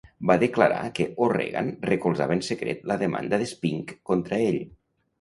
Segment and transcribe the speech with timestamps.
[0.29, 4.63] Va declarar que O'Regan recolzava en secret la demanda de Spink contra ell.